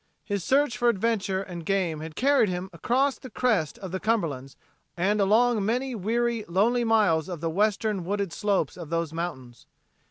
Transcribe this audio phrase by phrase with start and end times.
[0.23, 4.55] His search for adventure and game had carried him across the crest of the Cumberlands
[4.97, 9.67] and along many weary, lonely miles of the western wooded slopes of those mountains.